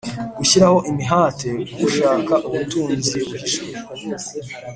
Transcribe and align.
gushyiraho 0.37 0.77
imihate 0.91 1.49
nk 1.75 1.81
ushaka 1.89 2.33
ubutunzi 2.47 3.15
buhishwe 3.27 3.67